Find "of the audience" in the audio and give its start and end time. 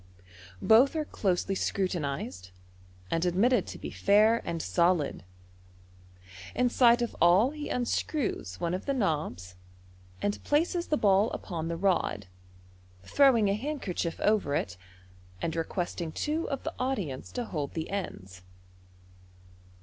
16.49-17.31